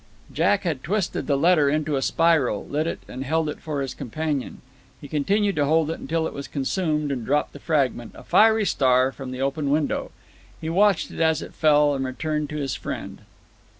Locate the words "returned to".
12.13-12.55